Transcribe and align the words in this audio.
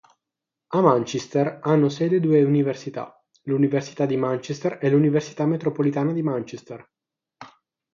A 0.69 0.81
Manchester 0.81 1.59
hanno 1.61 1.87
sede 1.87 2.19
due 2.19 2.41
università: 2.41 3.23
l'Università 3.43 4.07
di 4.07 4.17
Manchester 4.17 4.79
e 4.81 4.89
l'Università 4.89 5.45
Metropolitana 5.45 6.11
di 6.11 6.23
Manchester. 6.23 6.83